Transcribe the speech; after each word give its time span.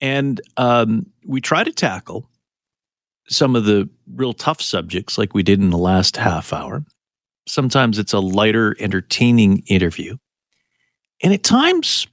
And 0.00 0.40
um, 0.56 1.06
we 1.24 1.40
try 1.40 1.64
to 1.64 1.72
tackle 1.72 2.28
some 3.28 3.56
of 3.56 3.64
the 3.64 3.88
real 4.14 4.32
tough 4.32 4.62
subjects 4.62 5.18
like 5.18 5.34
we 5.34 5.42
did 5.42 5.60
in 5.60 5.70
the 5.70 5.78
last 5.78 6.16
half 6.16 6.52
hour. 6.52 6.84
Sometimes 7.46 7.98
it's 7.98 8.12
a 8.12 8.20
lighter, 8.20 8.76
entertaining 8.78 9.62
interview. 9.66 10.16
And 11.22 11.32
at 11.32 11.42
times, 11.42 12.06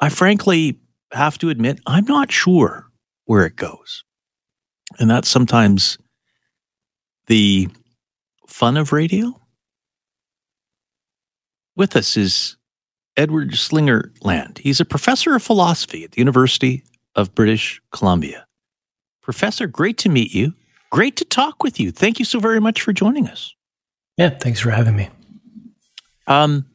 I 0.00 0.08
frankly 0.08 0.78
have 1.12 1.38
to 1.38 1.50
admit, 1.50 1.80
I'm 1.86 2.04
not 2.04 2.30
sure 2.30 2.86
where 3.24 3.44
it 3.44 3.56
goes. 3.56 4.04
And 4.98 5.10
that's 5.10 5.28
sometimes 5.28 5.98
the 7.26 7.68
fun 8.46 8.76
of 8.76 8.92
radio. 8.92 9.40
With 11.74 11.96
us 11.96 12.16
is 12.16 12.56
Edward 13.16 13.50
Slingerland. 13.52 14.58
He's 14.58 14.80
a 14.80 14.84
professor 14.84 15.34
of 15.34 15.42
philosophy 15.42 16.04
at 16.04 16.12
the 16.12 16.18
University 16.18 16.84
of 17.16 17.34
British 17.34 17.80
Columbia. 17.90 18.46
Professor, 19.22 19.66
great 19.66 19.98
to 19.98 20.08
meet 20.08 20.32
you. 20.32 20.54
Great 20.90 21.16
to 21.16 21.24
talk 21.24 21.64
with 21.64 21.80
you. 21.80 21.90
Thank 21.90 22.20
you 22.20 22.24
so 22.24 22.38
very 22.38 22.60
much 22.60 22.80
for 22.80 22.92
joining 22.92 23.26
us. 23.26 23.54
Yeah, 24.16 24.30
thanks 24.30 24.60
for 24.60 24.70
having 24.70 24.94
me. 24.94 25.08
Um, 26.28 26.66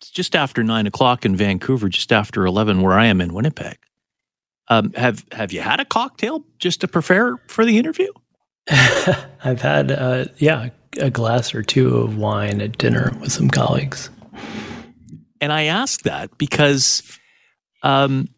it's 0.00 0.10
just 0.10 0.34
after 0.34 0.64
nine 0.64 0.86
o'clock 0.86 1.24
in 1.24 1.36
Vancouver, 1.36 1.88
just 1.88 2.12
after 2.12 2.44
eleven 2.44 2.82
where 2.82 2.98
I 2.98 3.06
am 3.06 3.20
in 3.20 3.32
Winnipeg. 3.32 3.78
Um, 4.68 4.92
have 4.94 5.24
Have 5.32 5.52
you 5.52 5.60
had 5.60 5.78
a 5.78 5.84
cocktail 5.84 6.44
just 6.58 6.80
to 6.80 6.88
prepare 6.88 7.36
for 7.46 7.64
the 7.64 7.78
interview? 7.78 8.12
I've 9.44 9.60
had, 9.60 9.90
uh, 9.90 10.26
yeah, 10.38 10.70
a 10.98 11.10
glass 11.10 11.54
or 11.54 11.62
two 11.62 11.96
of 11.96 12.16
wine 12.16 12.60
at 12.60 12.78
dinner 12.78 13.12
with 13.20 13.32
some 13.32 13.48
colleagues. 13.48 14.10
And 15.40 15.52
I 15.52 15.64
ask 15.64 16.02
that 16.02 16.36
because 16.38 17.02
um, 17.82 18.28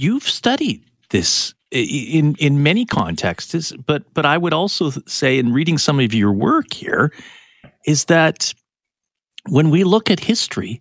you've 0.00 0.28
studied 0.28 0.82
this 1.10 1.54
in 1.70 2.34
in 2.36 2.62
many 2.62 2.84
contexts, 2.84 3.72
but 3.86 4.02
but 4.14 4.26
I 4.26 4.38
would 4.38 4.52
also 4.52 4.90
say 5.06 5.38
in 5.38 5.52
reading 5.52 5.78
some 5.78 6.00
of 6.00 6.14
your 6.14 6.32
work 6.32 6.72
here 6.72 7.12
is 7.86 8.06
that 8.06 8.52
when 9.48 9.70
we 9.70 9.84
look 9.84 10.10
at 10.10 10.20
history, 10.20 10.80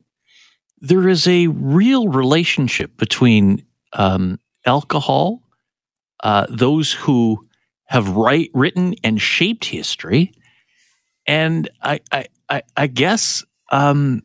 there 0.80 1.08
is 1.08 1.28
a 1.28 1.48
real 1.48 2.08
relationship 2.08 2.98
between 2.98 3.66
um, 3.94 4.40
alcohol, 4.66 5.42
uh, 6.24 6.46
those 6.50 6.94
who 6.94 7.48
have 7.86 8.10
write, 8.10 8.52
written 8.54 8.96
and 9.04 9.22
shaped 9.22 9.66
history, 9.66 10.32
and 11.28 11.70
I 11.82 12.00
I 12.12 12.26
I, 12.50 12.62
I 12.76 12.88
guess 12.88 13.44
um, 13.72 14.24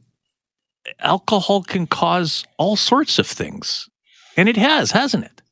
alcohol 0.99 1.63
can 1.63 1.87
cause 1.87 2.45
all 2.59 2.77
sorts 2.77 3.19
of 3.19 3.27
things, 3.27 3.89
and 4.37 4.49
it 4.49 4.57
has, 4.57 4.91
hasn't 4.91 5.25
it? 5.25 5.43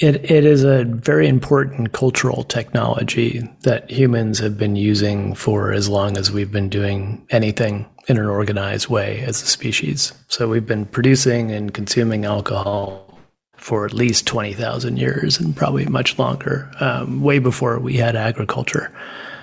It, 0.00 0.28
it 0.28 0.44
is 0.44 0.64
a 0.64 0.84
very 0.84 1.28
important 1.28 1.92
cultural 1.92 2.42
technology 2.42 3.48
that 3.62 3.88
humans 3.88 4.40
have 4.40 4.58
been 4.58 4.74
using 4.74 5.36
for 5.36 5.72
as 5.72 5.88
long 5.88 6.16
as 6.16 6.32
we've 6.32 6.50
been 6.50 6.68
doing 6.68 7.24
anything 7.30 7.86
in 8.08 8.18
an 8.18 8.26
organized 8.26 8.88
way 8.88 9.20
as 9.20 9.40
a 9.40 9.46
species. 9.46 10.12
So 10.28 10.48
we've 10.48 10.66
been 10.66 10.86
producing 10.86 11.52
and 11.52 11.72
consuming 11.72 12.24
alcohol 12.24 13.18
for 13.56 13.86
at 13.86 13.94
least 13.94 14.26
20,000 14.26 14.96
years 14.96 15.38
and 15.38 15.56
probably 15.56 15.86
much 15.86 16.18
longer, 16.18 16.70
um, 16.80 17.22
way 17.22 17.38
before 17.38 17.78
we 17.78 17.96
had 17.96 18.16
agriculture. 18.16 18.92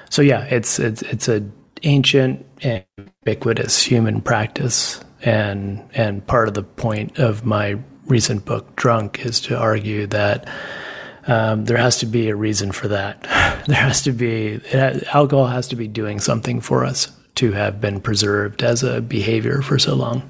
So 0.10 0.22
yeah, 0.22 0.44
it's, 0.46 0.80
it's, 0.80 1.02
it's 1.04 1.30
a 1.30 1.44
ancient 1.84 2.46
and 2.62 2.84
ubiquitous 3.26 3.82
human 3.82 4.22
practice. 4.22 5.04
And, 5.24 5.88
and 5.94 6.26
part 6.26 6.48
of 6.48 6.54
the 6.54 6.64
point 6.64 7.20
of 7.20 7.46
my 7.46 7.78
recent 8.06 8.46
book, 8.46 8.76
Drunk, 8.76 9.26
is 9.26 9.40
to 9.42 9.58
argue 9.58 10.08
that 10.08 10.48
um, 11.28 11.66
there 11.66 11.78
has 11.78 12.00
to 12.00 12.06
be 12.06 12.30
a 12.30 12.36
reason 12.36 12.72
for 12.72 12.88
that. 12.88 13.22
there 13.68 13.78
has 13.78 14.02
to 14.04 14.12
be, 14.12 14.60
has, 14.70 15.04
alcohol 15.14 15.48
has 15.48 15.68
to 15.70 15.76
be 15.76 15.88
doing 15.88 16.20
something 16.20 16.62
for 16.62 16.84
us 16.84 17.12
to 17.36 17.52
have 17.52 17.80
been 17.80 18.02
preserved 18.02 18.64
as 18.64 18.84
a 18.84 19.02
behavior 19.02 19.62
for 19.62 19.80
so 19.80 19.96
long. 19.96 20.30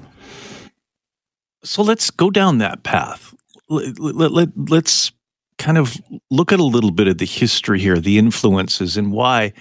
So 1.64 1.82
let's 1.82 2.10
go 2.10 2.30
down 2.30 2.58
that 2.58 2.82
path. 2.82 3.34
Let, 3.68 3.98
let, 3.98 4.32
let, 4.32 4.48
let's 4.56 5.12
kind 5.62 5.78
of 5.78 5.96
look 6.28 6.52
at 6.52 6.58
a 6.58 6.64
little 6.64 6.90
bit 6.90 7.06
of 7.06 7.18
the 7.18 7.24
history 7.24 7.78
here, 7.78 7.98
the 7.98 8.18
influences, 8.18 8.96
and 8.96 9.12
why. 9.12 9.52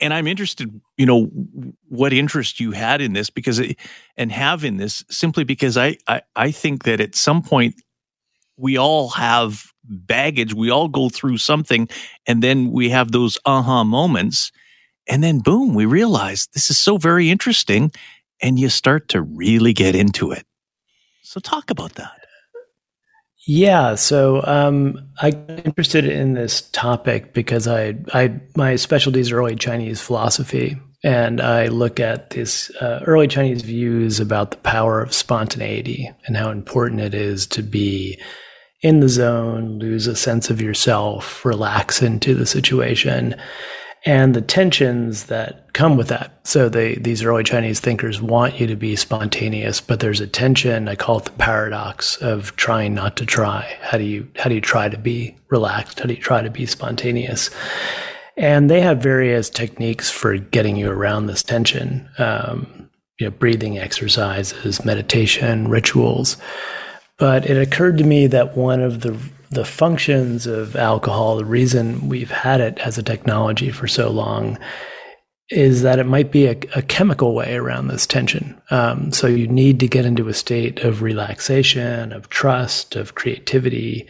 And 0.00 0.14
I'm 0.14 0.26
interested, 0.26 0.80
you 0.96 1.04
know, 1.04 1.26
what 1.86 2.14
interest 2.14 2.60
you 2.60 2.72
had 2.72 3.02
in 3.02 3.12
this 3.12 3.28
because, 3.28 3.58
it, 3.58 3.76
and 4.16 4.32
have 4.32 4.64
in 4.64 4.78
this, 4.78 5.04
simply 5.10 5.44
because 5.44 5.76
I, 5.76 5.98
I 6.08 6.22
I 6.34 6.50
think 6.50 6.84
that 6.84 7.00
at 7.00 7.14
some 7.14 7.42
point 7.42 7.74
we 8.56 8.78
all 8.78 9.10
have 9.10 9.66
baggage. 9.84 10.54
We 10.54 10.70
all 10.70 10.88
go 10.88 11.10
through 11.10 11.36
something, 11.36 11.90
and 12.26 12.42
then 12.42 12.72
we 12.72 12.88
have 12.88 13.12
those 13.12 13.36
aha 13.44 13.84
moments, 13.84 14.52
and 15.06 15.22
then 15.22 15.40
boom, 15.40 15.74
we 15.74 15.84
realize 15.84 16.48
this 16.54 16.70
is 16.70 16.78
so 16.78 16.96
very 16.96 17.28
interesting, 17.28 17.92
and 18.40 18.58
you 18.58 18.70
start 18.70 19.08
to 19.08 19.20
really 19.20 19.74
get 19.74 19.94
into 19.94 20.32
it. 20.32 20.46
So 21.22 21.38
talk 21.38 21.70
about 21.70 21.96
that. 21.96 22.19
Yeah, 23.46 23.94
so 23.94 24.44
um, 24.44 25.10
I 25.20 25.30
got 25.30 25.66
interested 25.66 26.04
in 26.04 26.34
this 26.34 26.60
topic 26.72 27.32
because 27.32 27.66
I, 27.66 27.96
I 28.12 28.38
my 28.54 28.76
specialties 28.76 29.32
are 29.32 29.38
early 29.38 29.56
Chinese 29.56 30.00
philosophy, 30.00 30.76
and 31.02 31.40
I 31.40 31.68
look 31.68 32.00
at 32.00 32.30
this 32.30 32.70
uh, 32.76 33.02
early 33.06 33.28
Chinese 33.28 33.62
views 33.62 34.20
about 34.20 34.50
the 34.50 34.58
power 34.58 35.00
of 35.00 35.14
spontaneity 35.14 36.10
and 36.26 36.36
how 36.36 36.50
important 36.50 37.00
it 37.00 37.14
is 37.14 37.46
to 37.48 37.62
be 37.62 38.20
in 38.82 39.00
the 39.00 39.08
zone, 39.08 39.78
lose 39.78 40.06
a 40.06 40.16
sense 40.16 40.50
of 40.50 40.60
yourself, 40.60 41.44
relax 41.44 42.02
into 42.02 42.34
the 42.34 42.46
situation, 42.46 43.34
and 44.06 44.34
the 44.34 44.40
tensions 44.40 45.24
that 45.24 45.72
come 45.74 45.96
with 45.96 46.08
that. 46.08 46.46
So 46.46 46.68
they, 46.68 46.94
these 46.94 47.22
early 47.22 47.44
Chinese 47.44 47.80
thinkers 47.80 48.20
want 48.20 48.58
you 48.58 48.66
to 48.66 48.76
be 48.76 48.96
spontaneous, 48.96 49.80
but 49.80 50.00
there's 50.00 50.20
a 50.20 50.26
tension. 50.26 50.88
I 50.88 50.96
call 50.96 51.18
it 51.18 51.26
the 51.26 51.32
paradox 51.32 52.16
of 52.16 52.56
trying 52.56 52.94
not 52.94 53.16
to 53.18 53.26
try. 53.26 53.76
How 53.82 53.98
do 53.98 54.04
you 54.04 54.26
how 54.36 54.48
do 54.48 54.54
you 54.54 54.60
try 54.60 54.88
to 54.88 54.98
be 54.98 55.36
relaxed? 55.50 56.00
How 56.00 56.06
do 56.06 56.14
you 56.14 56.20
try 56.20 56.42
to 56.42 56.50
be 56.50 56.66
spontaneous? 56.66 57.50
And 58.36 58.70
they 58.70 58.80
have 58.80 59.02
various 59.02 59.50
techniques 59.50 60.10
for 60.10 60.38
getting 60.38 60.76
you 60.76 60.90
around 60.90 61.26
this 61.26 61.42
tension. 61.42 62.08
Um, 62.16 62.88
you 63.18 63.26
know, 63.26 63.30
breathing 63.32 63.78
exercises, 63.78 64.82
meditation, 64.82 65.68
rituals. 65.68 66.38
But 67.20 67.48
it 67.48 67.60
occurred 67.60 67.98
to 67.98 68.04
me 68.04 68.26
that 68.26 68.56
one 68.56 68.80
of 68.80 69.02
the 69.02 69.16
the 69.50 69.64
functions 69.64 70.46
of 70.46 70.76
alcohol, 70.76 71.36
the 71.36 71.44
reason 71.44 72.08
we've 72.08 72.30
had 72.30 72.60
it 72.60 72.78
as 72.78 72.98
a 72.98 73.02
technology 73.02 73.70
for 73.70 73.88
so 73.88 74.08
long, 74.08 74.56
is 75.50 75.82
that 75.82 75.98
it 75.98 76.06
might 76.06 76.30
be 76.30 76.46
a, 76.46 76.56
a 76.76 76.82
chemical 76.82 77.34
way 77.34 77.56
around 77.56 77.88
this 77.88 78.06
tension. 78.06 78.60
Um, 78.70 79.10
so 79.12 79.26
you 79.26 79.48
need 79.48 79.80
to 79.80 79.88
get 79.88 80.06
into 80.06 80.28
a 80.28 80.34
state 80.34 80.80
of 80.80 81.02
relaxation, 81.02 82.12
of 82.12 82.28
trust, 82.28 82.94
of 82.94 83.16
creativity. 83.16 84.08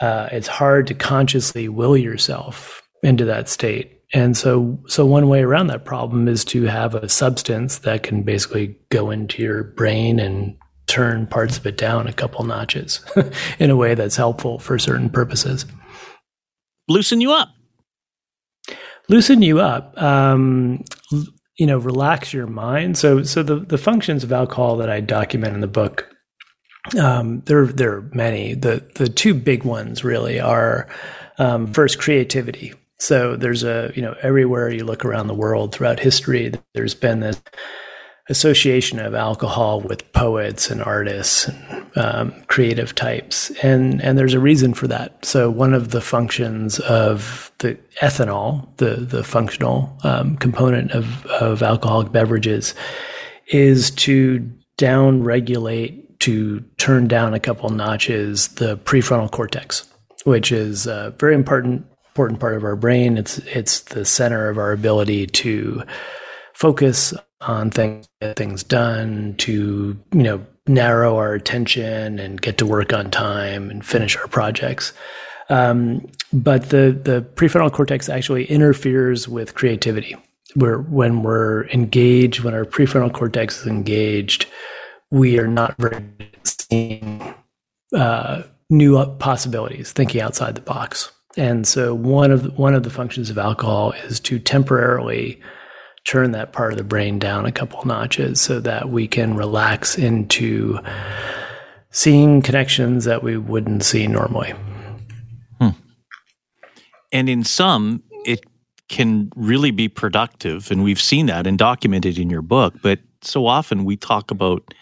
Uh, 0.00 0.28
it's 0.32 0.48
hard 0.48 0.88
to 0.88 0.94
consciously 0.94 1.68
will 1.68 1.96
yourself 1.96 2.82
into 3.04 3.24
that 3.24 3.48
state. 3.48 4.00
And 4.12 4.36
so, 4.36 4.78
so 4.88 5.06
one 5.06 5.28
way 5.28 5.42
around 5.42 5.68
that 5.68 5.84
problem 5.84 6.26
is 6.26 6.44
to 6.46 6.64
have 6.64 6.96
a 6.96 7.08
substance 7.08 7.78
that 7.78 8.02
can 8.02 8.24
basically 8.24 8.76
go 8.90 9.10
into 9.12 9.40
your 9.40 9.62
brain 9.62 10.18
and 10.18 10.56
turn 10.92 11.26
parts 11.26 11.56
of 11.56 11.66
it 11.66 11.78
down 11.78 12.06
a 12.06 12.12
couple 12.12 12.44
notches 12.44 13.00
in 13.58 13.70
a 13.70 13.76
way 13.76 13.94
that's 13.94 14.16
helpful 14.16 14.58
for 14.58 14.78
certain 14.78 15.08
purposes. 15.08 15.64
Loosen 16.86 17.22
you 17.22 17.32
up. 17.32 17.48
Loosen 19.08 19.40
you 19.40 19.60
up. 19.60 20.00
Um, 20.00 20.84
you 21.56 21.66
know, 21.66 21.78
relax 21.78 22.32
your 22.32 22.46
mind. 22.46 22.98
So, 22.98 23.22
so 23.22 23.42
the 23.42 23.56
the 23.56 23.78
functions 23.78 24.22
of 24.22 24.32
alcohol 24.32 24.76
that 24.76 24.90
I 24.90 25.00
document 25.00 25.54
in 25.54 25.60
the 25.60 25.66
book, 25.66 26.08
um, 27.00 27.42
there 27.46 27.66
there 27.66 27.94
are 27.94 28.10
many. 28.12 28.54
The 28.54 28.86
the 28.94 29.08
two 29.08 29.32
big 29.34 29.64
ones 29.64 30.04
really 30.04 30.40
are 30.40 30.88
um, 31.38 31.72
first 31.72 31.98
creativity. 31.98 32.74
So 32.98 33.36
there's 33.36 33.64
a 33.64 33.92
you 33.94 34.02
know 34.02 34.14
everywhere 34.22 34.70
you 34.70 34.84
look 34.84 35.04
around 35.04 35.26
the 35.26 35.34
world 35.34 35.74
throughout 35.74 36.00
history, 36.00 36.52
there's 36.74 36.94
been 36.94 37.20
this 37.20 37.40
association 38.32 38.98
of 38.98 39.14
alcohol 39.14 39.80
with 39.80 40.10
poets 40.12 40.70
and 40.70 40.82
artists 40.82 41.46
and 41.46 41.96
um, 41.96 42.42
creative 42.48 42.94
types. 42.94 43.50
And 43.62 44.02
and 44.02 44.18
there's 44.18 44.34
a 44.34 44.40
reason 44.40 44.74
for 44.74 44.88
that. 44.88 45.24
So 45.24 45.50
one 45.50 45.74
of 45.74 45.90
the 45.90 46.00
functions 46.00 46.80
of 46.80 47.52
the 47.58 47.78
ethanol 48.00 48.76
the 48.78 48.96
the 48.96 49.22
functional 49.22 49.96
um, 50.02 50.36
component 50.38 50.90
of 50.92 51.24
of 51.26 51.62
alcoholic 51.62 52.10
beverages 52.10 52.74
is 53.46 53.90
to 53.90 54.38
down 54.76 55.22
regulate 55.22 56.18
to 56.20 56.60
turn 56.78 57.06
down 57.06 57.34
a 57.34 57.40
couple 57.40 57.68
notches 57.68 58.48
the 58.48 58.76
prefrontal 58.78 59.30
cortex 59.30 59.88
which 60.24 60.52
is 60.52 60.86
a 60.86 61.14
very 61.18 61.34
important 61.34 61.84
important 62.12 62.40
part 62.40 62.54
of 62.54 62.64
our 62.64 62.76
brain. 62.76 63.16
It's 63.16 63.38
it's 63.38 63.80
the 63.80 64.04
center 64.04 64.48
of 64.48 64.58
our 64.58 64.72
ability 64.72 65.26
to 65.28 65.82
focus 66.52 67.14
on 67.46 67.70
things, 67.70 68.08
get 68.20 68.36
things 68.36 68.62
done, 68.62 69.34
to 69.38 69.98
you 70.12 70.22
know 70.22 70.44
narrow 70.66 71.16
our 71.16 71.34
attention 71.34 72.18
and 72.18 72.40
get 72.40 72.58
to 72.58 72.66
work 72.66 72.92
on 72.92 73.10
time 73.10 73.70
and 73.70 73.84
finish 73.84 74.16
our 74.16 74.28
projects. 74.28 74.92
Um, 75.48 76.06
but 76.32 76.70
the 76.70 76.98
the 77.04 77.22
prefrontal 77.34 77.72
cortex 77.72 78.08
actually 78.08 78.44
interferes 78.46 79.28
with 79.28 79.54
creativity. 79.54 80.16
Where 80.54 80.78
when 80.78 81.22
we're 81.22 81.66
engaged, 81.68 82.40
when 82.40 82.52
our 82.52 82.64
prefrontal 82.64 83.12
cortex 83.12 83.62
is 83.62 83.66
engaged, 83.66 84.46
we 85.10 85.38
are 85.38 85.46
not 85.46 85.74
very 85.78 86.04
seeing 86.44 87.34
uh, 87.94 88.42
new 88.68 89.04
possibilities, 89.16 89.92
thinking 89.92 90.20
outside 90.20 90.54
the 90.54 90.60
box. 90.60 91.10
And 91.36 91.66
so 91.66 91.94
one 91.94 92.30
of 92.30 92.42
the, 92.42 92.50
one 92.50 92.74
of 92.74 92.82
the 92.82 92.90
functions 92.90 93.30
of 93.30 93.38
alcohol 93.38 93.92
is 94.04 94.20
to 94.20 94.38
temporarily 94.38 95.40
turn 96.04 96.32
that 96.32 96.52
part 96.52 96.72
of 96.72 96.78
the 96.78 96.84
brain 96.84 97.18
down 97.18 97.46
a 97.46 97.52
couple 97.52 97.84
notches 97.84 98.40
so 98.40 98.60
that 98.60 98.88
we 98.88 99.06
can 99.06 99.36
relax 99.36 99.96
into 99.96 100.78
seeing 101.90 102.42
connections 102.42 103.04
that 103.04 103.22
we 103.22 103.36
wouldn't 103.36 103.84
see 103.84 104.06
normally. 104.06 104.54
Hmm. 105.58 105.70
And 107.12 107.28
in 107.28 107.44
some, 107.44 108.02
it 108.24 108.44
can 108.88 109.30
really 109.36 109.70
be 109.70 109.88
productive. 109.88 110.70
And 110.70 110.82
we've 110.82 111.00
seen 111.00 111.26
that 111.26 111.46
and 111.46 111.58
documented 111.58 112.18
in 112.18 112.30
your 112.30 112.42
book. 112.42 112.74
But 112.82 113.00
so 113.22 113.46
often 113.46 113.84
we 113.84 113.96
talk 113.96 114.30
about 114.30 114.74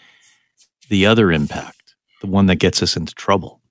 the 0.89 1.05
other 1.05 1.31
impact, 1.31 1.95
the 2.21 2.27
one 2.27 2.47
that 2.47 2.55
gets 2.55 2.81
us 2.81 2.97
into 2.97 3.13
trouble. 3.13 3.61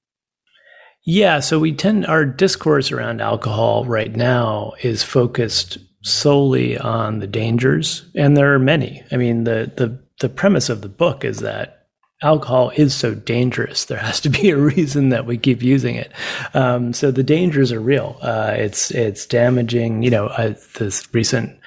Yeah, 1.05 1.41
so 1.41 1.59
we 1.59 1.73
tend 1.73 2.07
our 2.07 2.25
discourse 2.25 2.93
around 2.93 3.21
alcohol 3.21 3.85
right 3.87 4.15
now 4.15 4.75
is 4.83 5.03
focused 5.03 5.79
solely 6.03 6.79
on 6.79 7.19
the 7.19 7.27
dangers, 7.27 8.05
and 8.15 8.37
there 8.37 8.55
are 8.55 8.59
many. 8.59 9.03
I 9.13 9.17
mean, 9.17 9.45
the 9.45 9.71
the 9.77 9.99
the 10.21 10.29
premise 10.29 10.69
of 10.69 10.83
the 10.83 10.89
book 10.89 11.25
is 11.25 11.39
that 11.41 11.87
alcohol 12.23 12.71
is 12.77 12.95
so 12.95 13.15
dangerous. 13.15 13.87
There 13.87 13.99
has 13.99 14.21
to 14.21 14.29
be 14.29 14.51
a 14.51 14.57
reason 14.57 15.11
that 15.11 15.27
we 15.27 15.39
keep 15.39 15.63
using 15.63 15.97
it. 15.97 16.13
Um, 16.55 16.93
so 16.93 17.11
the 17.11 17.23
dangers 17.23 17.73
are 17.73 17.81
real. 17.81 18.19
Uh, 18.23 18.55
it's 18.57 18.91
it's 18.91 19.27
damaging. 19.27 20.03
You 20.03 20.11
know, 20.11 20.27
uh, 20.27 20.55
this 20.79 21.13
recent. 21.15 21.59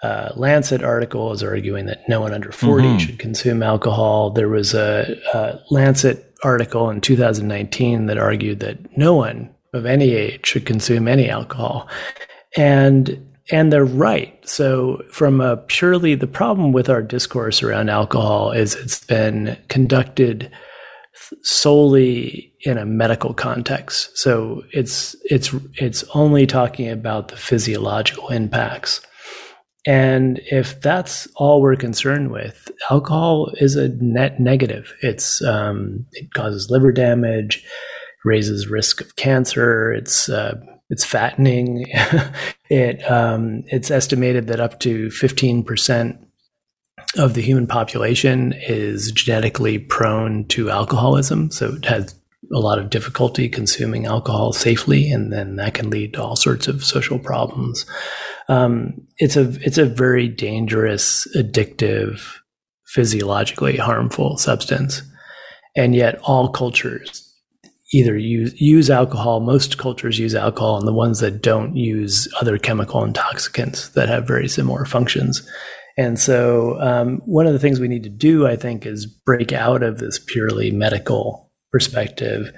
Uh, 0.00 0.30
Lancet 0.36 0.80
article 0.84 1.32
is 1.32 1.42
arguing 1.42 1.86
that 1.86 2.08
no 2.08 2.20
one 2.20 2.32
under 2.32 2.52
40 2.52 2.86
mm-hmm. 2.86 2.98
should 2.98 3.18
consume 3.18 3.64
alcohol. 3.64 4.30
There 4.30 4.48
was 4.48 4.72
a, 4.72 5.20
a 5.34 5.58
Lancet 5.70 6.36
article 6.44 6.88
in 6.90 7.00
2019 7.00 8.06
that 8.06 8.16
argued 8.16 8.60
that 8.60 8.96
no 8.96 9.14
one 9.14 9.52
of 9.74 9.86
any 9.86 10.12
age 10.14 10.46
should 10.46 10.66
consume 10.66 11.08
any 11.08 11.28
alcohol. 11.28 11.88
And 12.56 13.27
and 13.50 13.72
they're 13.72 13.84
right. 13.84 14.36
So, 14.48 15.02
from 15.10 15.40
a 15.40 15.56
purely 15.56 16.14
the 16.14 16.26
problem 16.26 16.72
with 16.72 16.88
our 16.88 17.02
discourse 17.02 17.62
around 17.62 17.88
alcohol 17.88 18.52
is 18.52 18.74
it's 18.74 19.04
been 19.04 19.56
conducted 19.68 20.50
solely 21.42 22.54
in 22.60 22.78
a 22.78 22.86
medical 22.86 23.34
context. 23.34 24.16
So 24.16 24.62
it's 24.72 25.16
it's 25.24 25.54
it's 25.74 26.04
only 26.14 26.46
talking 26.46 26.88
about 26.88 27.28
the 27.28 27.36
physiological 27.36 28.28
impacts. 28.28 29.00
And 29.86 30.40
if 30.50 30.80
that's 30.80 31.28
all 31.36 31.62
we're 31.62 31.76
concerned 31.76 32.30
with, 32.30 32.70
alcohol 32.90 33.52
is 33.56 33.76
a 33.76 33.88
net 33.88 34.40
negative. 34.40 34.92
It's 35.02 35.42
um, 35.42 36.06
it 36.12 36.32
causes 36.34 36.70
liver 36.70 36.92
damage, 36.92 37.64
raises 38.24 38.68
risk 38.68 39.00
of 39.00 39.16
cancer. 39.16 39.92
It's 39.92 40.28
uh, 40.28 40.60
it's 40.90 41.04
fattening. 41.04 41.86
it 42.70 43.10
um, 43.10 43.62
it's 43.66 43.90
estimated 43.90 44.46
that 44.48 44.60
up 44.60 44.80
to 44.80 45.10
fifteen 45.10 45.62
percent 45.62 46.18
of 47.16 47.34
the 47.34 47.42
human 47.42 47.66
population 47.66 48.54
is 48.56 49.12
genetically 49.12 49.78
prone 49.78 50.46
to 50.46 50.70
alcoholism, 50.70 51.50
so 51.50 51.74
it 51.74 51.84
has 51.84 52.14
a 52.52 52.58
lot 52.58 52.78
of 52.78 52.90
difficulty 52.90 53.48
consuming 53.48 54.06
alcohol 54.06 54.52
safely, 54.52 55.10
and 55.10 55.32
then 55.32 55.56
that 55.56 55.74
can 55.74 55.90
lead 55.90 56.14
to 56.14 56.22
all 56.22 56.36
sorts 56.36 56.68
of 56.68 56.84
social 56.84 57.18
problems. 57.18 57.84
Um, 58.48 59.06
it's 59.18 59.36
a 59.36 59.50
it's 59.60 59.78
a 59.78 59.84
very 59.84 60.28
dangerous, 60.28 61.26
addictive, 61.36 62.20
physiologically 62.86 63.76
harmful 63.76 64.38
substance, 64.38 65.02
and 65.76 65.94
yet 65.94 66.18
all 66.22 66.48
cultures 66.48 67.27
either 67.92 68.16
use 68.16 68.58
use 68.60 68.90
alcohol. 68.90 69.40
Most 69.40 69.78
cultures 69.78 70.18
use 70.18 70.34
alcohol, 70.34 70.78
and 70.78 70.86
the 70.86 70.92
ones 70.92 71.20
that 71.20 71.42
don't 71.42 71.76
use 71.76 72.28
other 72.40 72.58
chemical 72.58 73.04
intoxicants 73.04 73.90
that 73.90 74.08
have 74.08 74.26
very 74.26 74.48
similar 74.48 74.84
functions. 74.84 75.48
And 75.96 76.18
so, 76.18 76.80
um, 76.80 77.20
one 77.24 77.46
of 77.46 77.52
the 77.52 77.58
things 77.58 77.80
we 77.80 77.88
need 77.88 78.04
to 78.04 78.08
do, 78.08 78.46
I 78.46 78.56
think, 78.56 78.86
is 78.86 79.06
break 79.06 79.52
out 79.52 79.82
of 79.82 79.98
this 79.98 80.18
purely 80.18 80.70
medical 80.70 81.50
perspective 81.72 82.52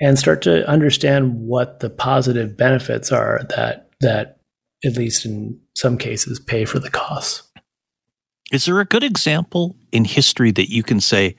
and 0.00 0.18
start 0.18 0.42
to 0.42 0.66
understand 0.68 1.34
what 1.34 1.80
the 1.80 1.90
positive 1.90 2.56
benefits 2.56 3.12
are 3.12 3.42
that 3.50 3.90
that 4.00 4.38
at 4.84 4.96
least 4.96 5.24
in 5.24 5.58
some 5.76 5.96
cases 5.96 6.38
pay 6.38 6.64
for 6.64 6.78
the 6.78 6.90
costs. 6.90 7.42
Is 8.52 8.66
there 8.66 8.80
a 8.80 8.84
good 8.84 9.02
example 9.02 9.76
in 9.92 10.04
history 10.04 10.50
that 10.52 10.70
you 10.70 10.82
can 10.82 11.00
say, 11.00 11.36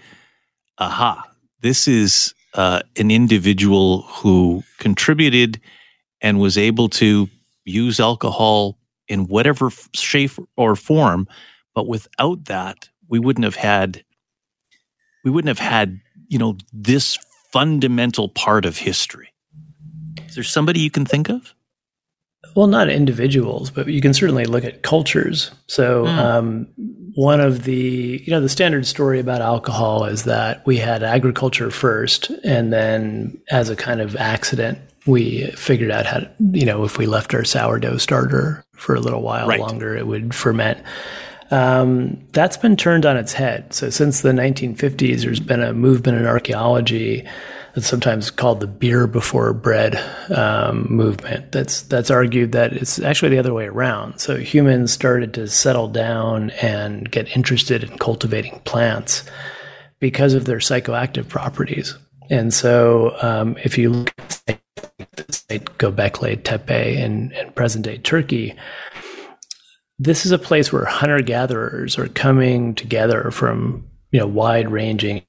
aha, 0.79 1.23
this 1.61 1.87
is 1.87 2.33
uh, 2.55 2.81
an 2.97 3.11
individual 3.11 4.03
who 4.03 4.63
contributed 4.79 5.59
and 6.21 6.39
was 6.39 6.57
able 6.57 6.89
to 6.89 7.29
use 7.65 7.99
alcohol 7.99 8.77
in 9.07 9.27
whatever 9.27 9.69
shape 9.93 10.31
or 10.57 10.75
form, 10.75 11.27
but 11.73 11.87
without 11.87 12.45
that, 12.45 12.89
we 13.07 13.19
wouldn't 13.19 13.43
have 13.43 13.55
had 13.55 14.03
we 15.23 15.31
wouldn't 15.31 15.49
have 15.49 15.59
had 15.59 15.99
you 16.27 16.37
know 16.37 16.57
this 16.73 17.17
fundamental 17.51 18.29
part 18.29 18.65
of 18.65 18.77
history. 18.77 19.29
Is 20.27 20.35
there 20.35 20.43
somebody 20.43 20.79
you 20.81 20.91
can 20.91 21.05
think 21.05 21.29
of? 21.29 21.54
Well, 22.55 22.67
not 22.67 22.89
individuals, 22.89 23.69
but 23.71 23.87
you 23.87 24.01
can 24.01 24.13
certainly 24.13 24.45
look 24.45 24.63
at 24.63 24.81
cultures. 24.81 25.51
So, 25.67 26.05
mm. 26.05 26.17
um, 26.17 26.67
one 27.15 27.39
of 27.39 27.63
the 27.63 28.21
you 28.25 28.31
know 28.31 28.41
the 28.41 28.49
standard 28.49 28.85
story 28.85 29.19
about 29.19 29.41
alcohol 29.41 30.05
is 30.05 30.23
that 30.23 30.65
we 30.65 30.77
had 30.77 31.01
agriculture 31.01 31.71
first, 31.71 32.29
and 32.43 32.71
then 32.71 33.39
as 33.49 33.69
a 33.69 33.75
kind 33.75 34.01
of 34.01 34.15
accident, 34.15 34.79
we 35.05 35.47
figured 35.51 35.91
out 35.91 36.05
how 36.05 36.19
to 36.19 36.31
you 36.51 36.65
know 36.65 36.83
if 36.83 36.97
we 36.97 37.05
left 37.05 37.33
our 37.33 37.43
sourdough 37.43 37.97
starter 37.97 38.65
for 38.73 38.95
a 38.95 38.99
little 38.99 39.21
while 39.21 39.47
right. 39.47 39.59
longer, 39.59 39.95
it 39.95 40.07
would 40.07 40.35
ferment. 40.35 40.79
Um, 41.51 42.25
that's 42.31 42.57
been 42.57 42.75
turned 42.75 43.05
on 43.05 43.17
its 43.17 43.33
head. 43.33 43.73
So 43.73 43.89
since 43.89 44.21
the 44.21 44.31
1950s, 44.31 45.21
there's 45.21 45.39
been 45.39 45.61
a 45.61 45.73
movement 45.73 46.17
in 46.17 46.25
archaeology 46.25 47.27
that's 47.75 47.87
sometimes 47.87 48.31
called 48.31 48.61
the 48.61 48.67
beer 48.67 49.05
before 49.05 49.53
bread 49.53 49.95
um, 50.35 50.87
movement. 50.89 51.51
That's 51.51 51.81
that's 51.83 52.09
argued 52.09 52.53
that 52.53 52.73
it's 52.73 52.99
actually 52.99 53.29
the 53.29 53.39
other 53.39 53.53
way 53.53 53.65
around. 53.65 54.19
So 54.19 54.37
humans 54.37 54.91
started 54.91 55.33
to 55.35 55.47
settle 55.47 55.89
down 55.89 56.51
and 56.61 57.09
get 57.11 57.35
interested 57.35 57.83
in 57.83 57.97
cultivating 57.97 58.61
plants 58.61 59.23
because 59.99 60.33
of 60.33 60.45
their 60.45 60.59
psychoactive 60.59 61.27
properties. 61.27 61.97
And 62.29 62.53
so, 62.53 63.15
um, 63.21 63.55
if 63.63 63.77
you 63.77 63.91
look 63.91 64.13
at 64.47 64.59
Göbekli 65.77 66.43
Tepe 66.43 66.97
in, 66.97 67.31
in 67.33 67.51
present 67.51 67.85
day 67.85 67.97
Turkey, 67.99 68.55
this 69.97 70.25
is 70.25 70.31
a 70.31 70.39
place 70.39 70.71
where 70.71 70.85
hunter 70.85 71.21
gatherers 71.21 71.97
are 71.97 72.07
coming 72.09 72.75
together 72.75 73.31
from 73.31 73.87
you 74.11 74.19
know 74.19 74.27
wide 74.27 74.69
ranging 74.69 75.23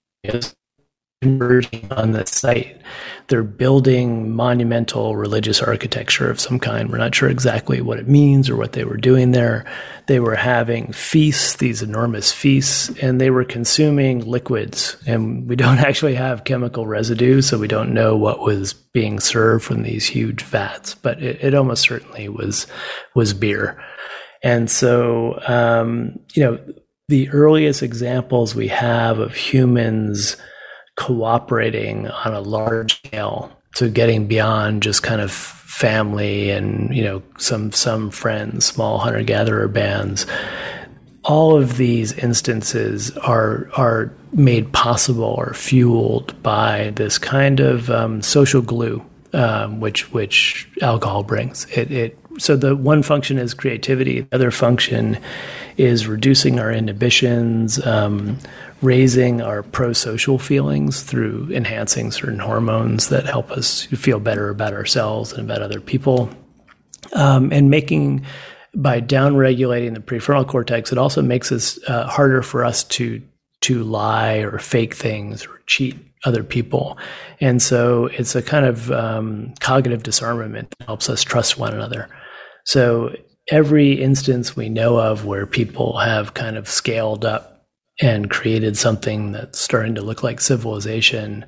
converging 1.23 1.91
on 1.93 2.13
the 2.13 2.27
site. 2.27 2.81
They're 3.29 3.43
building 3.43 4.35
monumental 4.35 5.17
religious 5.17 5.63
architecture 5.63 6.31
of 6.31 6.39
some 6.39 6.61
kind. 6.61 6.91
We're 6.91 6.99
not 6.99 7.15
sure 7.15 7.29
exactly 7.29 7.81
what 7.81 7.99
it 7.99 8.09
means 8.09 8.51
or 8.51 8.57
what 8.57 8.73
they 8.73 8.85
were 8.85 8.99
doing 8.99 9.33
there. 9.33 9.65
They 10.07 10.21
were 10.21 10.37
having 10.37 10.93
feasts, 10.93 11.57
these 11.57 11.83
enormous 11.83 12.33
feasts, 12.33 12.91
and 13.01 13.21
they 13.21 13.31
were 13.31 13.45
consuming 13.45 14.25
liquids. 14.25 14.97
And 15.07 15.49
we 15.49 15.57
don't 15.57 15.79
actually 15.89 16.15
have 16.15 16.45
chemical 16.45 16.87
residue, 16.87 17.41
so 17.41 17.59
we 17.59 17.69
don't 17.69 17.95
know 17.95 18.17
what 18.17 18.41
was 18.41 18.75
being 18.75 19.19
served 19.19 19.65
from 19.65 19.83
these 19.83 20.07
huge 20.07 20.43
vats. 20.43 20.95
But 20.95 21.23
it, 21.23 21.43
it 21.43 21.55
almost 21.55 21.83
certainly 21.83 22.29
was 22.29 22.67
was 23.15 23.33
beer. 23.33 23.83
And 24.47 24.71
so, 24.71 25.41
um, 25.49 26.21
you 26.35 26.45
know, 26.45 26.61
the 27.09 27.29
earliest 27.31 27.83
examples 27.83 28.55
we 28.55 28.69
have 28.69 29.19
of 29.19 29.35
humans 29.35 30.37
cooperating 30.95 32.07
on 32.07 32.33
a 32.33 32.41
large 32.41 32.99
scale. 32.99 33.51
So 33.75 33.91
getting 33.91 34.29
beyond 34.29 34.85
just 34.85 35.03
kind 35.03 35.21
of 35.21 35.33
family 35.33 36.51
and, 36.51 36.95
you 36.95 37.03
know, 37.03 37.25
some, 37.39 37.73
some 37.73 38.13
friends, 38.13 38.67
small 38.67 38.99
hunter 38.99 39.25
gatherer 39.25 39.67
bands. 39.67 40.27
All 41.25 41.61
of 41.61 41.77
these 41.77 42.13
instances 42.13 43.11
are, 43.17 43.69
are 43.77 44.15
made 44.33 44.73
possible 44.73 45.25
or 45.25 45.55
fueled 45.55 46.41
by 46.45 46.93
this 46.95 47.19
kind 47.19 47.59
of 47.59 47.91
um, 47.91 48.23
social 48.23 48.63
glue 48.63 49.05
um, 49.33 49.81
which 49.81 50.13
which 50.13 50.69
alcohol 50.83 51.23
brings. 51.23 51.67
It, 51.67 51.91
it 51.91 52.19
so 52.39 52.57
the 52.57 52.77
one 52.77 53.03
function 53.03 53.39
is 53.39 53.55
creativity. 53.55 54.21
The 54.21 54.35
other 54.35 54.51
function 54.51 55.19
is 55.77 56.07
reducing 56.07 56.59
our 56.59 56.71
inhibitions, 56.71 57.85
um, 57.87 58.39
raising 58.83 59.41
our 59.41 59.63
pro-social 59.63 60.39
feelings 60.39 61.03
through 61.03 61.49
enhancing 61.53 62.11
certain 62.11 62.39
hormones 62.39 63.09
that 63.09 63.27
help 63.27 63.51
us 63.51 63.85
feel 63.85 64.21
better 64.21 64.49
about 64.51 64.73
ourselves 64.73 65.33
and 65.33 65.51
about 65.51 65.63
other 65.63 65.81
people, 65.81 66.31
um, 67.15 67.53
and 67.53 67.71
making 67.71 68.25
by 68.75 69.01
downregulating 69.01 69.95
the 69.95 70.01
prefrontal 70.01 70.47
cortex, 70.47 70.93
it 70.93 70.99
also 70.99 71.23
makes 71.23 71.51
it 71.51 71.79
uh, 71.89 72.07
harder 72.07 72.43
for 72.43 72.65
us 72.65 72.85
to 72.85 73.23
to 73.63 73.83
lie 73.83 74.37
or 74.37 74.59
fake 74.59 74.95
things 74.95 75.47
or 75.47 75.63
cheat 75.67 75.97
other 76.27 76.45
people. 76.45 76.99
And 77.41 77.63
so 77.63 78.07
it's 78.07 78.35
a 78.35 78.43
kind 78.43 78.67
of 78.67 78.91
um, 78.91 79.55
cognitive 79.61 80.03
disarmament 80.03 80.75
that 80.79 80.87
helps 80.87 81.09
us 81.09 81.23
trust 81.23 81.57
one 81.57 81.73
another. 81.73 82.09
So 82.65 83.15
every 83.51 83.93
instance 83.93 84.57
we 84.57 84.69
know 84.69 84.99
of 84.99 85.25
where 85.25 85.47
people 85.47 85.99
have 85.99 86.35
kind 86.35 86.57
of 86.57 86.69
scaled 86.69 87.25
up 87.25 87.67
and 88.01 88.29
created 88.29 88.77
something 88.77 89.33
that's 89.33 89.59
starting 89.59 89.95
to 89.95 90.03
look 90.03 90.23
like 90.23 90.41
civilization, 90.41 91.47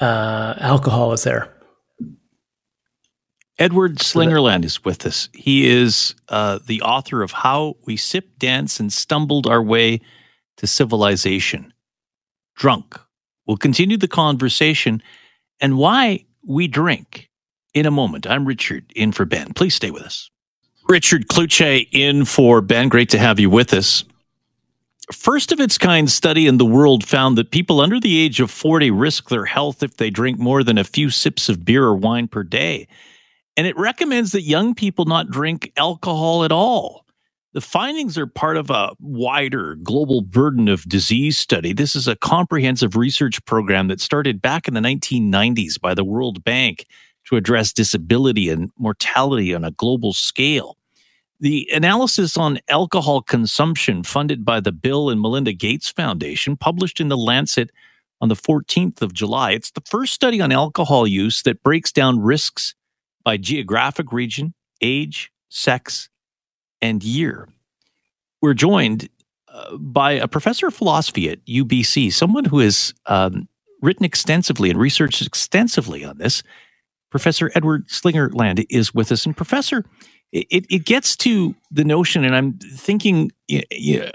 uh, 0.00 0.54
alcohol 0.58 1.12
is 1.12 1.24
there. 1.24 1.50
Edward 3.58 3.98
Slingerland 3.98 4.64
is 4.64 4.84
with 4.84 5.06
us. 5.06 5.28
He 5.32 5.68
is 5.68 6.14
uh, 6.28 6.58
the 6.66 6.82
author 6.82 7.22
of 7.22 7.30
How 7.30 7.76
We 7.84 7.96
Sip, 7.96 8.38
Dance, 8.38 8.80
and 8.80 8.92
Stumbled 8.92 9.46
Our 9.46 9.62
Way 9.62 10.00
to 10.56 10.66
Civilization. 10.66 11.72
Drunk. 12.56 12.98
We'll 13.46 13.56
continue 13.56 13.96
the 13.96 14.08
conversation 14.08 15.02
and 15.60 15.76
why 15.76 16.24
we 16.46 16.66
drink 16.66 17.30
in 17.74 17.86
a 17.86 17.90
moment. 17.90 18.26
I'm 18.26 18.46
Richard, 18.46 18.92
in 18.94 19.12
for 19.12 19.24
Ben. 19.24 19.52
Please 19.52 19.74
stay 19.74 19.90
with 19.90 20.02
us. 20.02 20.30
Richard 20.88 21.28
Cloutier 21.28 21.86
in 21.92 22.24
for 22.24 22.60
Ben. 22.60 22.88
Great 22.88 23.10
to 23.10 23.18
have 23.18 23.40
you 23.40 23.50
with 23.50 23.72
us. 23.72 24.04
First 25.12 25.52
of 25.52 25.60
its 25.60 25.76
kind 25.76 26.10
study 26.10 26.46
in 26.46 26.56
the 26.56 26.64
world 26.64 27.04
found 27.04 27.36
that 27.36 27.50
people 27.50 27.80
under 27.80 28.00
the 28.00 28.18
age 28.20 28.40
of 28.40 28.50
40 28.50 28.90
risk 28.90 29.28
their 29.28 29.44
health 29.44 29.82
if 29.82 29.96
they 29.96 30.08
drink 30.08 30.38
more 30.38 30.62
than 30.62 30.78
a 30.78 30.84
few 30.84 31.10
sips 31.10 31.48
of 31.48 31.64
beer 31.64 31.84
or 31.84 31.94
wine 31.94 32.28
per 32.28 32.42
day. 32.42 32.88
And 33.56 33.66
it 33.66 33.76
recommends 33.76 34.32
that 34.32 34.42
young 34.42 34.74
people 34.74 35.04
not 35.04 35.30
drink 35.30 35.72
alcohol 35.76 36.44
at 36.44 36.52
all. 36.52 37.03
The 37.54 37.60
findings 37.60 38.18
are 38.18 38.26
part 38.26 38.56
of 38.56 38.68
a 38.68 38.90
wider 38.98 39.76
global 39.76 40.22
burden 40.22 40.66
of 40.66 40.82
disease 40.88 41.38
study. 41.38 41.72
This 41.72 41.94
is 41.94 42.08
a 42.08 42.16
comprehensive 42.16 42.96
research 42.96 43.44
program 43.44 43.86
that 43.88 44.00
started 44.00 44.42
back 44.42 44.66
in 44.66 44.74
the 44.74 44.80
1990s 44.80 45.80
by 45.80 45.94
the 45.94 46.02
World 46.02 46.42
Bank 46.42 46.84
to 47.26 47.36
address 47.36 47.72
disability 47.72 48.48
and 48.48 48.72
mortality 48.76 49.54
on 49.54 49.62
a 49.62 49.70
global 49.70 50.12
scale. 50.12 50.76
The 51.38 51.70
analysis 51.72 52.36
on 52.36 52.58
alcohol 52.68 53.22
consumption, 53.22 54.02
funded 54.02 54.44
by 54.44 54.58
the 54.58 54.72
Bill 54.72 55.08
and 55.08 55.20
Melinda 55.20 55.52
Gates 55.52 55.88
Foundation, 55.88 56.56
published 56.56 56.98
in 56.98 57.06
The 57.06 57.16
Lancet 57.16 57.70
on 58.20 58.28
the 58.28 58.34
14th 58.34 59.00
of 59.00 59.12
July. 59.12 59.52
It's 59.52 59.70
the 59.70 59.82
first 59.82 60.12
study 60.12 60.40
on 60.40 60.50
alcohol 60.50 61.06
use 61.06 61.42
that 61.42 61.62
breaks 61.62 61.92
down 61.92 62.18
risks 62.18 62.74
by 63.24 63.36
geographic 63.36 64.10
region, 64.10 64.54
age, 64.80 65.30
sex, 65.50 66.08
and 66.84 67.02
year. 67.02 67.48
We're 68.42 68.52
joined 68.52 69.08
uh, 69.48 69.78
by 69.78 70.12
a 70.12 70.28
professor 70.28 70.66
of 70.66 70.74
philosophy 70.74 71.30
at 71.30 71.44
UBC, 71.46 72.12
someone 72.12 72.44
who 72.44 72.58
has 72.58 72.92
um, 73.06 73.48
written 73.80 74.04
extensively 74.04 74.68
and 74.68 74.78
researched 74.78 75.22
extensively 75.22 76.04
on 76.04 76.18
this. 76.18 76.42
Professor 77.10 77.50
Edward 77.54 77.88
Slingerland 77.88 78.66
is 78.68 78.94
with 78.94 79.10
us. 79.10 79.24
And 79.24 79.34
Professor, 79.34 79.86
it, 80.30 80.66
it 80.68 80.84
gets 80.84 81.16
to 81.18 81.54
the 81.70 81.84
notion, 81.84 82.22
and 82.24 82.36
I'm 82.36 82.58
thinking, 82.58 83.30
you 83.48 84.10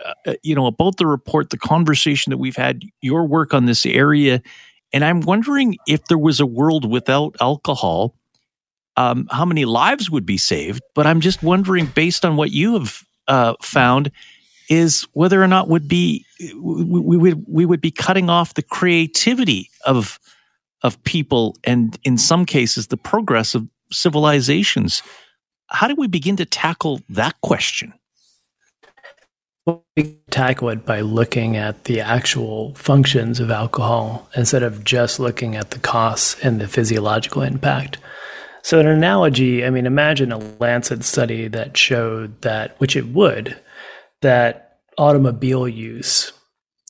know, 0.55 0.67
about 0.67 0.97
the 0.97 1.07
report, 1.07 1.49
the 1.49 1.57
conversation 1.57 2.29
that 2.29 2.37
we've 2.37 2.57
had, 2.57 2.83
your 3.01 3.25
work 3.25 3.53
on 3.53 3.65
this 3.65 3.85
area, 3.85 4.43
and 4.93 5.03
I'm 5.03 5.21
wondering 5.21 5.77
if 5.87 6.05
there 6.05 6.17
was 6.17 6.39
a 6.39 6.45
world 6.45 6.89
without 6.89 7.35
alcohol, 7.39 8.15
um, 8.99 9.27
how 9.31 9.45
many 9.45 9.63
lives 9.63 10.11
would 10.11 10.25
be 10.25 10.37
saved? 10.37 10.81
But 10.93 11.07
I'm 11.07 11.21
just 11.21 11.41
wondering, 11.41 11.85
based 11.87 12.25
on 12.25 12.35
what 12.35 12.51
you 12.51 12.73
have 12.73 13.03
uh, 13.29 13.53
found, 13.61 14.11
is 14.69 15.07
whether 15.13 15.41
or 15.41 15.47
not 15.47 15.69
would 15.69 15.87
be 15.87 16.25
we, 16.55 17.17
would 17.17 17.43
we 17.47 17.65
would 17.65 17.81
be 17.81 17.91
cutting 17.91 18.29
off 18.29 18.53
the 18.53 18.61
creativity 18.61 19.69
of 19.85 20.19
of 20.83 21.01
people 21.03 21.55
and 21.63 21.97
in 22.03 22.17
some 22.17 22.45
cases 22.45 22.87
the 22.87 22.97
progress 22.97 23.55
of 23.55 23.67
civilizations. 23.91 25.01
How 25.67 25.87
do 25.87 25.95
we 25.95 26.07
begin 26.07 26.35
to 26.37 26.45
tackle 26.45 27.01
that 27.09 27.39
question? 27.41 27.93
we 29.95 30.17
tackle 30.31 30.69
it 30.69 30.83
by 30.83 31.01
looking 31.01 31.55
at 31.55 31.83
the 31.83 32.01
actual 32.01 32.73
functions 32.73 33.39
of 33.39 33.51
alcohol 33.51 34.27
instead 34.35 34.63
of 34.63 34.83
just 34.83 35.19
looking 35.19 35.55
at 35.55 35.71
the 35.71 35.79
costs 35.79 36.35
and 36.43 36.59
the 36.59 36.67
physiological 36.67 37.43
impact. 37.43 37.99
So, 38.61 38.79
an 38.79 38.87
analogy, 38.87 39.65
I 39.65 39.69
mean, 39.69 39.85
imagine 39.85 40.31
a 40.31 40.37
Lancet 40.37 41.03
study 41.03 41.47
that 41.47 41.77
showed 41.77 42.41
that, 42.41 42.79
which 42.79 42.95
it 42.95 43.07
would, 43.07 43.57
that 44.21 44.79
automobile 44.97 45.67
use 45.67 46.33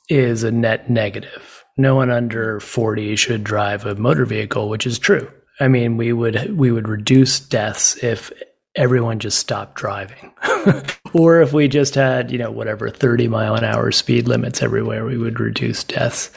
is 0.09 0.43
a 0.43 0.51
net 0.51 0.89
negative 0.89 1.59
no 1.79 1.95
one 1.95 2.11
under 2.11 2.59
40 2.59 3.15
should 3.15 3.43
drive 3.43 3.85
a 3.85 3.95
motor 3.95 4.25
vehicle, 4.25 4.67
which 4.67 4.85
is 4.85 4.99
true. 4.99 5.31
I 5.61 5.69
mean, 5.69 5.95
we 5.95 6.11
would 6.11 6.57
we 6.57 6.71
would 6.71 6.89
reduce 6.89 7.39
deaths 7.39 8.01
if 8.03 8.31
everyone 8.75 9.19
just 9.19 9.39
stopped 9.39 9.75
driving. 9.75 10.33
or 11.13 11.41
if 11.41 11.53
we 11.53 11.67
just 11.67 11.95
had, 11.95 12.31
you 12.31 12.37
know, 12.37 12.51
whatever 12.51 12.89
30 12.89 13.29
mile 13.29 13.55
an 13.55 13.63
hour 13.63 13.91
speed 13.91 14.27
limits 14.27 14.61
everywhere, 14.61 15.05
we 15.05 15.17
would 15.17 15.39
reduce 15.39 15.83
deaths. 15.85 16.31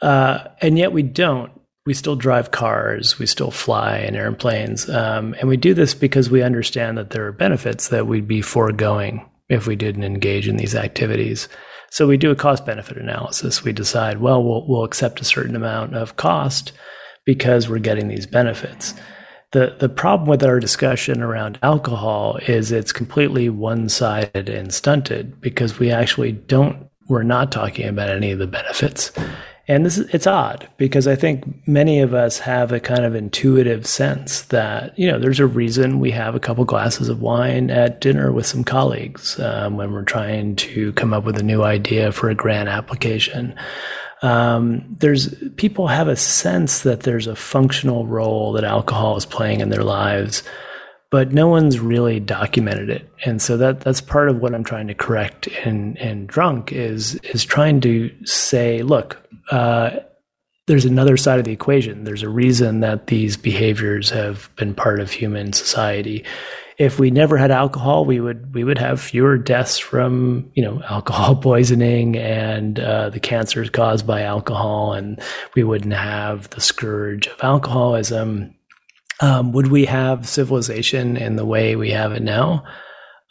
Uh, 0.00 0.48
and 0.60 0.76
yet 0.76 0.92
we 0.92 1.02
don't. 1.02 1.52
We 1.84 1.94
still 1.94 2.14
drive 2.14 2.52
cars, 2.52 3.18
we 3.18 3.26
still 3.26 3.50
fly 3.50 3.98
in 3.98 4.14
airplanes. 4.14 4.88
Um, 4.88 5.34
and 5.40 5.48
we 5.48 5.56
do 5.56 5.74
this 5.74 5.94
because 5.94 6.30
we 6.30 6.42
understand 6.42 6.96
that 6.96 7.10
there 7.10 7.26
are 7.26 7.32
benefits 7.32 7.88
that 7.88 8.06
we'd 8.06 8.28
be 8.28 8.40
foregoing 8.40 9.28
if 9.48 9.66
we 9.66 9.74
didn't 9.74 10.04
engage 10.04 10.46
in 10.46 10.56
these 10.56 10.74
activities. 10.74 11.48
So 11.90 12.06
we 12.06 12.16
do 12.16 12.30
a 12.30 12.36
cost 12.36 12.64
benefit 12.64 12.96
analysis. 12.96 13.64
We 13.64 13.72
decide, 13.72 14.20
well, 14.20 14.42
well, 14.42 14.64
we'll 14.66 14.84
accept 14.84 15.20
a 15.20 15.24
certain 15.24 15.56
amount 15.56 15.94
of 15.94 16.16
cost 16.16 16.72
because 17.26 17.68
we're 17.68 17.78
getting 17.78 18.08
these 18.08 18.26
benefits. 18.26 18.94
The, 19.50 19.76
the 19.78 19.90
problem 19.90 20.28
with 20.28 20.42
our 20.42 20.58
discussion 20.58 21.20
around 21.20 21.58
alcohol 21.62 22.38
is 22.48 22.72
it's 22.72 22.92
completely 22.92 23.50
one 23.50 23.90
sided 23.90 24.48
and 24.48 24.72
stunted 24.72 25.38
because 25.40 25.78
we 25.78 25.90
actually 25.90 26.32
don't, 26.32 26.88
we're 27.08 27.22
not 27.22 27.52
talking 27.52 27.86
about 27.86 28.08
any 28.08 28.30
of 28.30 28.38
the 28.38 28.46
benefits. 28.46 29.12
And 29.68 29.86
this 29.86 29.96
is, 29.96 30.12
it's 30.12 30.26
odd 30.26 30.68
because 30.76 31.06
I 31.06 31.14
think 31.14 31.44
many 31.68 32.00
of 32.00 32.14
us 32.14 32.40
have 32.40 32.72
a 32.72 32.80
kind 32.80 33.04
of 33.04 33.14
intuitive 33.14 33.86
sense 33.86 34.42
that, 34.42 34.98
you 34.98 35.10
know, 35.10 35.20
there's 35.20 35.38
a 35.38 35.46
reason 35.46 36.00
we 36.00 36.10
have 36.10 36.34
a 36.34 36.40
couple 36.40 36.64
glasses 36.64 37.08
of 37.08 37.20
wine 37.20 37.70
at 37.70 38.00
dinner 38.00 38.32
with 38.32 38.46
some 38.46 38.64
colleagues 38.64 39.38
um, 39.38 39.76
when 39.76 39.92
we're 39.92 40.02
trying 40.02 40.56
to 40.56 40.92
come 40.94 41.14
up 41.14 41.24
with 41.24 41.38
a 41.38 41.44
new 41.44 41.62
idea 41.62 42.10
for 42.10 42.28
a 42.28 42.34
grant 42.34 42.68
application. 42.68 43.54
Um, 44.22 44.84
there's 44.98 45.34
people 45.56 45.88
have 45.88 46.08
a 46.08 46.16
sense 46.16 46.82
that 46.82 47.00
there's 47.00 47.26
a 47.26 47.36
functional 47.36 48.06
role 48.06 48.52
that 48.52 48.64
alcohol 48.64 49.16
is 49.16 49.26
playing 49.26 49.60
in 49.60 49.70
their 49.70 49.84
lives 49.84 50.42
but 51.12 51.30
no 51.30 51.46
one's 51.46 51.78
really 51.78 52.18
documented 52.18 52.88
it. 52.88 53.06
And 53.26 53.40
so 53.40 53.58
that 53.58 53.80
that's 53.80 54.00
part 54.00 54.30
of 54.30 54.38
what 54.38 54.54
I'm 54.54 54.64
trying 54.64 54.88
to 54.88 54.94
correct 54.94 55.46
in 55.46 55.96
in 55.98 56.26
drunk 56.26 56.72
is 56.72 57.16
is 57.16 57.44
trying 57.44 57.82
to 57.82 58.10
say, 58.24 58.82
look, 58.82 59.22
uh, 59.50 59.90
there's 60.66 60.86
another 60.86 61.18
side 61.18 61.38
of 61.38 61.44
the 61.44 61.52
equation. 61.52 62.04
There's 62.04 62.22
a 62.22 62.30
reason 62.30 62.80
that 62.80 63.08
these 63.08 63.36
behaviors 63.36 64.08
have 64.08 64.48
been 64.56 64.74
part 64.74 65.00
of 65.00 65.10
human 65.10 65.52
society. 65.52 66.24
If 66.78 66.98
we 66.98 67.10
never 67.10 67.36
had 67.36 67.50
alcohol, 67.50 68.06
we 68.06 68.18
would 68.18 68.54
we 68.54 68.64
would 68.64 68.78
have 68.78 68.98
fewer 68.98 69.36
deaths 69.36 69.76
from 69.76 70.50
you 70.54 70.64
know 70.64 70.80
alcohol 70.88 71.36
poisoning 71.36 72.16
and 72.16 72.80
uh, 72.80 73.10
the 73.10 73.20
cancers 73.20 73.68
caused 73.68 74.06
by 74.06 74.22
alcohol, 74.22 74.94
and 74.94 75.20
we 75.54 75.62
wouldn't 75.62 75.92
have 75.92 76.48
the 76.50 76.62
scourge 76.62 77.26
of 77.26 77.38
alcoholism 77.42 78.54
um, 79.22 79.52
would 79.52 79.68
we 79.68 79.86
have 79.86 80.28
civilization 80.28 81.16
in 81.16 81.36
the 81.36 81.46
way 81.46 81.76
we 81.76 81.90
have 81.90 82.12
it 82.12 82.22
now? 82.22 82.64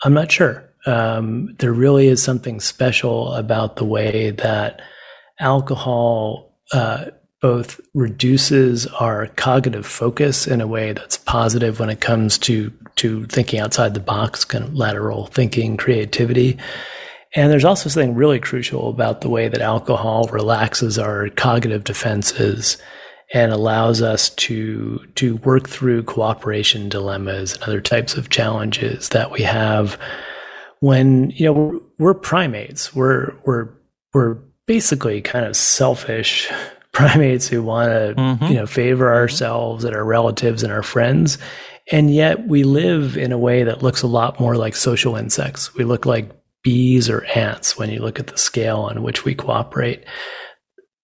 I'm 0.03 0.13
not 0.13 0.31
sure. 0.31 0.67
Um, 0.85 1.53
there 1.59 1.73
really 1.73 2.07
is 2.07 2.23
something 2.23 2.59
special 2.59 3.33
about 3.33 3.75
the 3.75 3.85
way 3.85 4.31
that 4.31 4.81
alcohol 5.39 6.57
uh, 6.71 7.07
both 7.41 7.81
reduces 7.93 8.87
our 8.87 9.27
cognitive 9.35 9.85
focus 9.85 10.47
in 10.47 10.61
a 10.61 10.67
way 10.67 10.93
that's 10.93 11.17
positive 11.17 11.79
when 11.79 11.89
it 11.89 11.99
comes 11.99 12.37
to 12.39 12.71
to 12.97 13.25
thinking 13.25 13.59
outside 13.59 13.93
the 13.93 13.99
box, 13.99 14.45
kind 14.45 14.63
of 14.63 14.73
lateral 14.73 15.27
thinking, 15.27 15.77
creativity. 15.77 16.57
And 17.35 17.51
there's 17.51 17.65
also 17.65 17.89
something 17.89 18.15
really 18.15 18.39
crucial 18.39 18.89
about 18.89 19.21
the 19.21 19.29
way 19.29 19.47
that 19.47 19.61
alcohol 19.61 20.27
relaxes 20.31 20.99
our 20.99 21.29
cognitive 21.29 21.83
defenses 21.83 22.77
and 23.33 23.51
allows 23.51 24.01
us 24.01 24.29
to 24.31 25.05
to 25.15 25.37
work 25.37 25.69
through 25.69 26.03
cooperation 26.03 26.89
dilemmas 26.89 27.53
and 27.53 27.63
other 27.63 27.81
types 27.81 28.15
of 28.15 28.29
challenges 28.29 29.09
that 29.09 29.31
we 29.31 29.41
have 29.41 29.97
when 30.81 31.29
you 31.31 31.45
know 31.45 31.53
we're, 31.53 31.79
we're 31.97 32.13
primates. 32.13 32.93
We're 32.93 33.33
we're 33.45 33.69
we're 34.13 34.35
basically 34.65 35.21
kind 35.21 35.45
of 35.45 35.55
selfish 35.55 36.51
primates 36.91 37.47
who 37.47 37.63
want 37.63 37.89
to 37.89 38.21
mm-hmm. 38.21 38.45
you 38.45 38.55
know 38.55 38.65
favor 38.65 39.13
ourselves 39.13 39.85
and 39.85 39.95
our 39.95 40.03
relatives 40.03 40.63
and 40.63 40.73
our 40.73 40.83
friends. 40.83 41.37
And 41.91 42.13
yet 42.13 42.47
we 42.47 42.63
live 42.63 43.17
in 43.17 43.31
a 43.31 43.37
way 43.37 43.63
that 43.63 43.81
looks 43.81 44.01
a 44.01 44.07
lot 44.07 44.39
more 44.39 44.55
like 44.55 44.75
social 44.75 45.15
insects. 45.15 45.73
We 45.73 45.83
look 45.83 46.05
like 46.05 46.31
bees 46.63 47.09
or 47.09 47.25
ants 47.25 47.77
when 47.77 47.89
you 47.89 47.99
look 47.99 48.19
at 48.19 48.27
the 48.27 48.37
scale 48.37 48.81
on 48.81 49.01
which 49.01 49.25
we 49.25 49.33
cooperate 49.33 50.05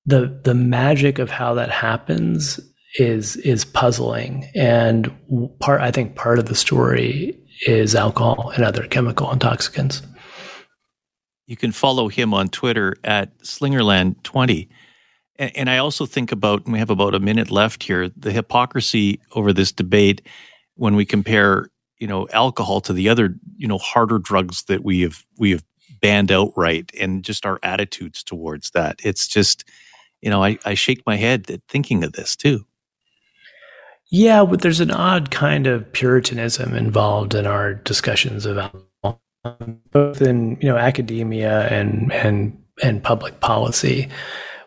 the 0.08 0.40
the 0.44 0.56
magic 0.56 1.20
of 1.20 1.30
how 1.30 1.54
that 1.54 1.70
happens 1.70 2.60
is 2.96 3.36
is 3.38 3.66
puzzling. 3.66 4.50
And 4.56 5.14
part 5.60 5.82
i 5.82 5.92
think 5.92 6.16
part 6.16 6.40
of 6.40 6.46
the 6.46 6.56
story 6.56 7.38
is 7.68 7.94
alcohol 7.94 8.52
and 8.56 8.64
other 8.64 8.88
chemical 8.88 9.32
intoxicants. 9.32 10.02
You 11.46 11.58
can 11.58 11.72
follow 11.72 12.08
him 12.08 12.34
on 12.34 12.50
twitter 12.50 12.98
at 13.04 13.38
slingerland20 13.40 14.68
and, 15.38 15.52
and 15.56 15.70
i 15.70 15.78
also 15.78 16.06
think 16.06 16.32
about 16.32 16.66
and 16.66 16.74
we 16.74 16.80
have 16.80 16.90
about 16.90 17.16
a 17.16 17.20
minute 17.20 17.52
left 17.52 17.84
here 17.84 18.10
the 18.10 18.32
hypocrisy 18.32 19.22
over 19.32 19.54
this 19.54 19.72
debate 19.72 20.22
when 20.76 20.96
we 20.96 21.06
compare 21.06 21.70
you 22.00 22.08
know 22.08 22.28
alcohol 22.34 22.82
to 22.82 22.92
the 22.92 23.08
other 23.08 23.34
you 23.56 23.68
know 23.68 23.78
harder 23.78 24.20
drugs 24.20 24.64
that 24.64 24.84
we 24.84 25.02
have 25.02 25.26
we 25.38 25.52
have 25.52 25.64
banned 26.02 26.32
outright 26.32 26.92
and 27.00 27.24
just 27.24 27.46
our 27.46 27.60
attitudes 27.64 28.24
towards 28.24 28.72
that. 28.72 29.00
It's 29.04 29.28
just 29.28 29.68
you 30.22 30.30
know, 30.30 30.44
I, 30.44 30.58
I 30.66 30.74
shake 30.74 31.04
my 31.06 31.16
head 31.16 31.50
at 31.50 31.62
thinking 31.68 32.04
of 32.04 32.14
this 32.14 32.36
too. 32.36 32.66
Yeah, 34.10 34.46
but 34.46 34.62
there's 34.62 34.80
an 34.80 34.92
odd 34.92 35.32
kind 35.32 35.68
of 35.68 35.92
puritanism 35.92 36.74
involved 36.76 37.36
in 37.36 37.46
our 37.46 37.74
discussions 37.74 38.46
of 38.46 38.58
alcohol, 38.58 39.22
both 39.92 40.22
in 40.22 40.58
you 40.62 40.70
know 40.70 40.78
academia 40.78 41.68
and 41.68 42.12
and 42.14 42.58
and 42.82 43.04
public 43.04 43.40
policy 43.42 44.08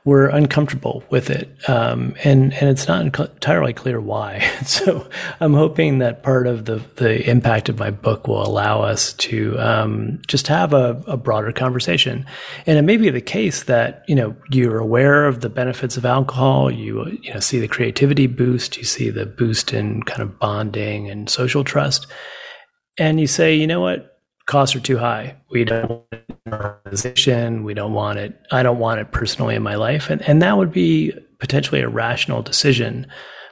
were 0.04 0.28
uncomfortable 0.28 1.04
with 1.11 1.28
it, 1.28 1.54
um, 1.69 2.14
and 2.25 2.54
and 2.54 2.71
it's 2.71 2.88
not 2.88 3.04
entirely 3.04 3.73
clear 3.73 4.00
why. 4.00 4.40
so 4.64 5.07
I'm 5.40 5.52
hoping 5.52 5.99
that 5.99 6.23
part 6.23 6.47
of 6.47 6.64
the 6.64 6.83
the 6.97 7.28
impact 7.28 7.69
of 7.69 7.78
my 7.78 7.90
book 7.90 8.26
will 8.26 8.42
allow 8.42 8.83
us 8.83 9.12
to 9.14 9.59
um, 9.59 10.21
just 10.26 10.47
have 10.47 10.73
a, 10.73 11.02
a, 11.07 11.16
broader 11.16 11.52
conversation, 11.52 12.25
and 12.66 12.78
it 12.78 12.83
may 12.83 12.97
be 12.97 13.11
the 13.11 13.21
case 13.21 13.64
that 13.64 14.04
you 14.09 14.14
know 14.14 14.35
you're 14.50 14.78
aware 14.78 15.26
of 15.26 15.40
the 15.40 15.50
benefits 15.50 15.99
of 15.99 16.07
alcohol, 16.07 16.71
you 16.71 17.07
you 17.23 17.35
know 17.35 17.40
see 17.40 17.61
the 17.61 17.69
creativity 17.69 18.26
boost, 18.26 18.78
you 18.78 18.85
see 18.85 19.11
the 19.11 19.26
boost 19.26 19.75
in 19.75 20.02
kind 20.04 20.23
of 20.23 20.38
bonding 20.38 21.11
and 21.11 21.28
social 21.28 21.62
trust, 21.62 22.07
and 22.99 23.21
you 23.21 23.26
say, 23.26 23.54
you 23.54 23.66
know 23.66 23.80
what, 23.80 24.10
costs 24.50 24.76
are 24.76 24.80
too 24.80 24.99
high. 24.99 25.37
We 25.50 25.64
don't 25.64 26.02
organization. 26.52 27.64
We 27.64 27.73
don't 27.73 27.92
want 27.92 28.19
it. 28.19 28.38
I 28.50 28.62
don't 28.62 28.78
want 28.78 29.00
it 29.00 29.12
personally 29.12 29.54
in 29.54 29.62
my 29.62 29.76
life. 29.76 30.11
And, 30.11 30.21
and 30.23 30.42
that 30.42 30.59
would 30.59 30.73
be 30.73 31.12
potentially 31.38 31.80
a 31.80 31.88
rational 31.88 32.42
decision. 32.42 33.07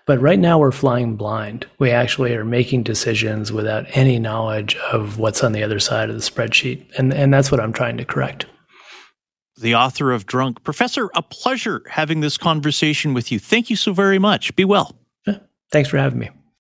But 0.07 0.21
right 0.21 0.39
now 0.39 0.59
we're 0.59 0.73
flying 0.73 1.17
blind. 1.17 1.67
We 1.79 1.91
actually 1.91 2.35
are 2.35 2.45
making 2.45 2.83
decisions 2.83 3.53
without 3.53 3.87
any 3.91 4.19
knowledge 4.19 4.77
of 4.93 5.19
what's 5.19 5.45
on 5.45 5.53
the 5.53 5.63
other 5.63 5.79
side 5.79 6.11
of 6.11 6.17
the 6.17 6.23
spreadsheet. 6.23 6.85
And, 6.99 7.13
and 7.13 7.33
that's 7.33 7.51
what 7.51 7.61
I'm 7.61 7.73
trying 7.73 7.97
to 7.99 8.05
correct. 8.05 8.47
The 9.61 9.75
author 9.75 10.13
of 10.13 10.27
Drunk. 10.27 10.65
Professor, 10.65 11.11
a 11.15 11.23
pleasure 11.23 11.83
having 11.89 12.21
this 12.21 12.39
conversation 12.39 13.15
with 13.15 13.31
you. 13.31 13.39
Thank 13.39 13.71
you 13.71 13.77
so 13.77 13.93
very 13.93 14.19
much. 14.19 14.55
Be 14.57 14.65
well. 14.65 14.97
Thanks 15.71 15.91
for 15.91 15.99
having 15.99 16.19
me. 16.19 16.31